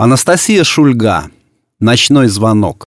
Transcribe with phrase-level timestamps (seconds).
[0.00, 1.24] Анастасия Шульга.
[1.80, 2.84] Ночной звонок.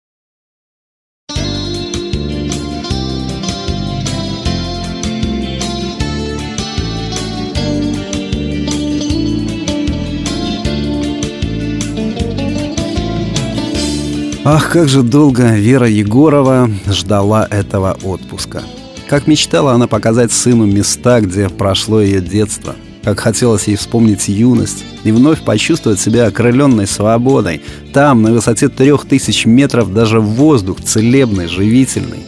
[14.46, 18.62] Ах, как же долго Вера Егорова ждала этого отпуска.
[19.08, 24.84] Как мечтала она показать сыну места, где прошло ее детство– как хотелось ей вспомнить юность
[25.04, 27.62] и вновь почувствовать себя окрыленной свободой.
[27.94, 32.26] Там, на высоте трех тысяч метров, даже воздух целебный, живительный.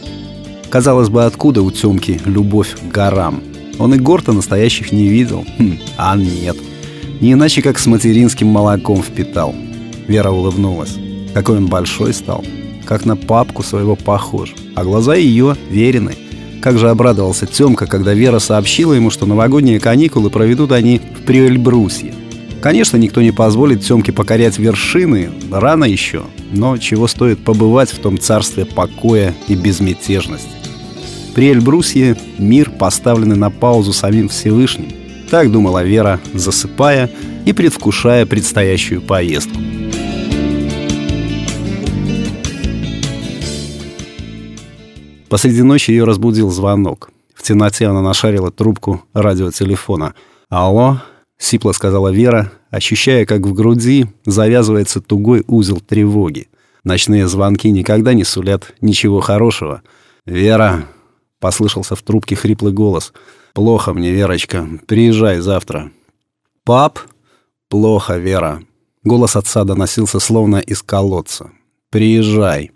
[0.70, 3.42] Казалось бы, откуда у Тёмки любовь к горам?
[3.78, 5.44] Он и гор-то настоящих не видел.
[5.58, 6.56] Хм, а нет.
[7.20, 9.54] Не иначе, как с материнским молоком впитал.
[10.08, 10.96] Вера улыбнулась.
[11.34, 12.44] Какой он большой стал.
[12.86, 14.54] Как на папку своего похож.
[14.74, 16.16] А глаза ее верены.
[16.62, 22.14] Как же обрадовался Тёмка, когда Вера сообщила ему, что новогодние каникулы проведут они в Приэльбрусье.
[22.60, 28.16] Конечно, никто не позволит Тёмке покорять вершины, рано еще, но чего стоит побывать в том
[28.16, 30.50] царстве покоя и безмятежности.
[31.34, 34.92] При Эльбрусье мир, поставленный на паузу самим Всевышним.
[35.30, 37.10] Так думала Вера, засыпая
[37.44, 39.58] и предвкушая предстоящую поездку.
[45.32, 47.10] Посреди ночи ее разбудил звонок.
[47.34, 50.14] В темноте она нашарила трубку радиотелефона.
[50.50, 51.00] «Алло?»—
[51.38, 56.48] сипло сказала Вера, ощущая, как в груди завязывается тугой узел тревоги.
[56.84, 59.80] Ночные звонки никогда не сулят ничего хорошего.
[60.26, 60.84] «Вера!»—
[61.40, 63.14] послышался в трубке хриплый голос.
[63.54, 64.68] «Плохо мне, Верочка.
[64.86, 65.92] Приезжай завтра».
[66.62, 66.98] «Пап?»
[67.70, 68.62] «Плохо, Вера».
[69.02, 71.52] Голос отца доносился словно из колодца.
[71.90, 72.70] «Приезжай»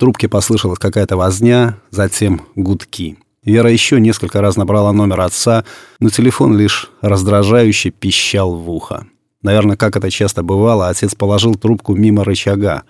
[0.00, 3.18] трубке послышалась какая-то возня, затем гудки.
[3.44, 5.64] Вера еще несколько раз набрала номер отца,
[6.00, 9.06] но телефон лишь раздражающе пищал в ухо.
[9.42, 12.82] Наверное, как это часто бывало, отец положил трубку мимо рычага.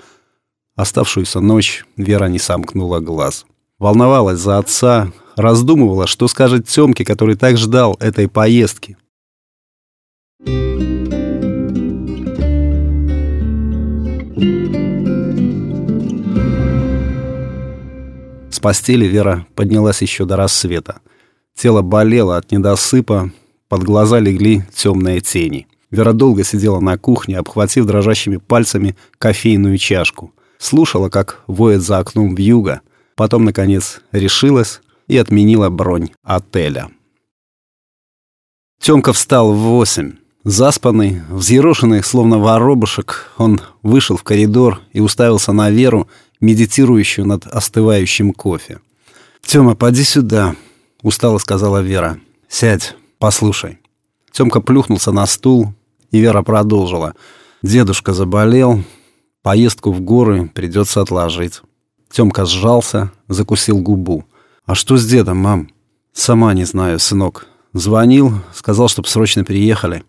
[0.77, 3.45] Оставшуюся ночь Вера не сомкнула глаз.
[3.79, 8.97] Волновалась за отца, раздумывала, что скажет Тёмке, который так ждал этой поездки.
[18.61, 21.01] С постели Вера поднялась еще до рассвета.
[21.57, 23.31] Тело болело от недосыпа,
[23.71, 25.67] под глаза легли темные тени.
[25.91, 30.35] Вера долго сидела на кухне, обхватив дрожащими пальцами кофейную чашку.
[30.59, 32.83] Слушала, как воет за окном вьюга.
[33.17, 36.91] Потом, наконец, решилась и отменила бронь отеля.
[38.79, 40.17] Тёмка встал в восемь.
[40.45, 46.09] Заспанный, взъерошенный, словно воробушек, он вышел в коридор и уставился на Веру,
[46.41, 48.81] медитирующую над остывающим кофе.
[49.43, 50.55] «Тёма, поди сюда»,—
[51.03, 52.19] устало сказала Вера.
[52.49, 53.79] «Сядь, послушай».
[54.33, 55.75] Тёмка плюхнулся на стул,
[56.11, 57.15] и Вера продолжила.
[57.63, 58.83] «Дедушка заболел,
[59.43, 61.63] поездку в горы придется отложить».
[62.11, 64.25] Тёмка сжался, закусил губу.
[64.65, 65.71] «А что с дедом, мам?»
[66.13, 67.47] «Сама не знаю, сынок.
[67.73, 70.03] Звонил, сказал, чтоб срочно приехали».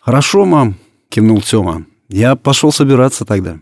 [0.00, 0.76] «Хорошо, мам»,—
[1.08, 1.84] кивнул Тёма.
[2.08, 3.58] «Я пошел собираться тогда».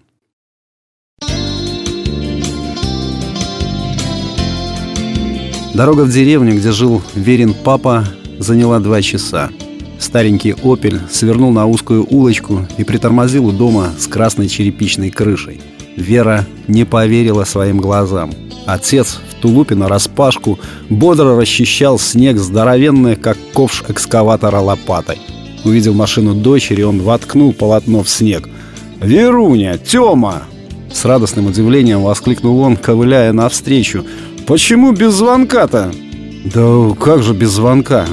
[5.74, 8.04] Дорога в деревню, где жил Верин папа,
[8.38, 9.50] заняла два часа.
[9.98, 15.60] Старенький «Опель» свернул на узкую улочку и притормозил у дома с красной черепичной крышей.
[15.96, 18.30] Вера не поверила своим глазам.
[18.66, 25.18] Отец в тулупе на распашку бодро расчищал снег здоровенный, как ковш экскаватора лопатой.
[25.64, 28.48] Увидев машину дочери, он воткнул полотно в снег.
[29.00, 29.76] «Веруня!
[29.78, 30.44] Тёма!»
[30.92, 34.04] С радостным удивлением воскликнул он, ковыляя навстречу.
[34.46, 35.90] Почему без звонка-то?
[36.44, 38.06] Да как же без звонка?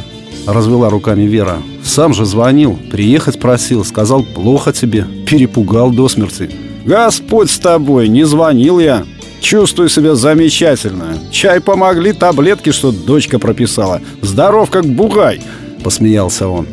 [0.47, 1.57] Развела руками Вера.
[1.83, 6.49] Сам же звонил, приехать просил, сказал плохо тебе, перепугал до смерти.
[6.85, 9.05] Господь с тобой, не звонил я.
[9.41, 11.17] Чувствую себя замечательно.
[11.31, 14.01] Чай помогли, таблетки, что дочка прописала.
[14.21, 15.41] Здоров, как бугай,
[15.83, 16.67] посмеялся он.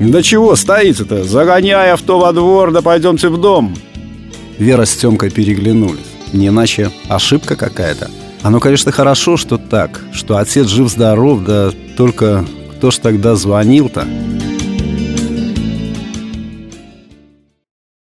[0.00, 1.24] Да чего стоите-то?
[1.24, 3.76] Загоняй авто во двор, да пойдемте в дом.
[4.58, 6.00] Вера с Тёмкой переглянулись.
[6.32, 8.10] Не иначе ошибка какая-то.
[8.44, 12.44] Оно, конечно, хорошо, что так, что отец жив-здоров, да только
[12.76, 14.06] кто ж тогда звонил-то?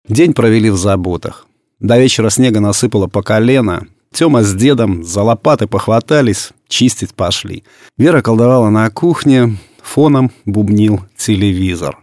[0.08, 1.46] День провели в заботах.
[1.78, 3.86] До вечера снега насыпало по колено.
[4.14, 7.64] Тёма с дедом за лопаты похватались, чистить пошли.
[7.98, 11.98] Вера колдовала на кухне, фоном бубнил телевизор.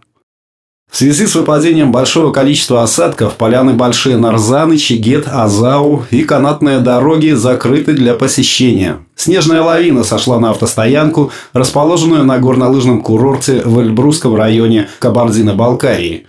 [0.91, 7.29] В связи с выпадением большого количества осадков поляны Большие Нарзаны, Чигет, Азау и канатные дороги
[7.29, 8.99] закрыты для посещения.
[9.15, 16.27] Снежная лавина сошла на автостоянку, расположенную на горнолыжном курорте в Эльбрусском районе Кабардино-Балкарии.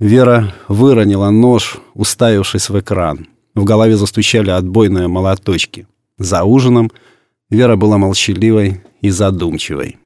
[0.00, 3.28] Вера выронила нож, уставившись в экран.
[3.54, 5.86] В голове застучали отбойные молоточки.
[6.18, 6.90] За ужином
[7.50, 9.98] Вера была молчаливой и задумчивой.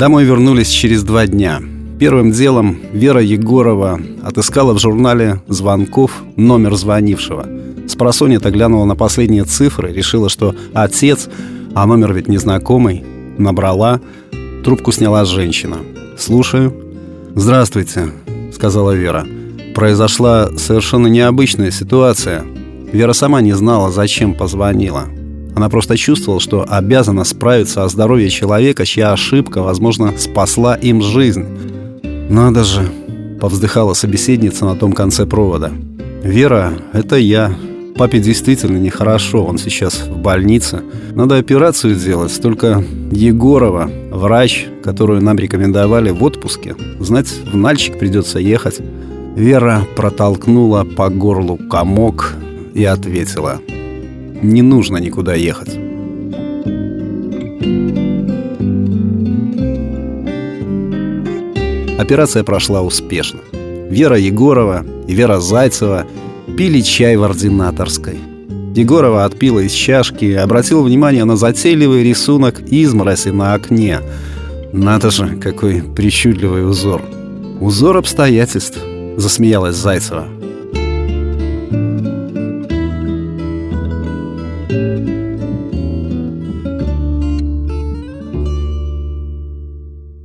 [0.00, 1.60] Домой вернулись через два дня.
[1.98, 7.46] Первым делом Вера Егорова отыскала в журнале звонков номер звонившего.
[7.86, 11.28] Спросонья-то глянула на последние цифры, решила, что отец,
[11.74, 13.04] а номер ведь незнакомый,
[13.36, 14.00] набрала.
[14.64, 15.76] Трубку сняла женщина.
[16.16, 16.74] «Слушаю».
[17.34, 18.08] «Здравствуйте»,—
[18.54, 19.26] сказала Вера.
[19.74, 22.42] Произошла совершенно необычная ситуация.
[22.90, 25.08] Вера сама не знала, зачем позвонила.
[25.60, 31.44] Она просто чувствовала, что обязана справиться о здоровье человека, чья ошибка, возможно, спасла им жизнь.
[32.30, 32.88] «Надо же!»—
[33.42, 35.70] повздыхала собеседница на том конце провода.
[36.22, 37.52] «Вера, это я.
[37.94, 40.80] Папе действительно нехорошо, он сейчас в больнице.
[41.14, 46.74] Надо операцию сделать, только Егорова, врач, которую нам рекомендовали в отпуске.
[47.00, 48.80] Знать, в Нальчик придется ехать».
[49.36, 52.32] Вера протолкнула по горлу комок
[52.72, 53.60] и ответила—
[54.42, 55.78] не нужно никуда ехать.
[61.98, 63.40] Операция прошла успешно.
[63.90, 66.06] Вера Егорова и Вера Зайцева
[66.56, 68.18] пили чай в ординаторской.
[68.74, 74.00] Егорова отпила из чашки и обратила внимание на затейливый рисунок измороси на окне.
[74.72, 77.02] Надо же, какой причудливый узор.
[77.60, 78.78] Узор обстоятельств,
[79.16, 80.39] засмеялась Зайцева.